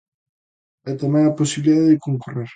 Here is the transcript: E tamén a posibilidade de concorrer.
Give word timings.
E 0.89 0.91
tamén 1.01 1.23
a 1.25 1.37
posibilidade 1.39 1.91
de 1.93 2.03
concorrer. 2.05 2.49